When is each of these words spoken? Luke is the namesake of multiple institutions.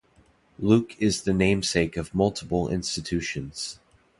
Luke 0.57 0.99
is 0.99 1.21
the 1.25 1.31
namesake 1.31 1.95
of 1.95 2.15
multiple 2.15 2.67
institutions. 2.69 3.79